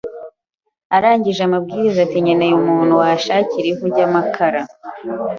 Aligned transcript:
arangije 0.95 1.41
arambwira 1.45 1.97
ati 2.05 2.17
nkeneye 2.23 2.53
umuntu 2.57 2.93
wanshakira 3.01 3.67
ivu 3.73 3.83
ry’amakara 3.91 4.61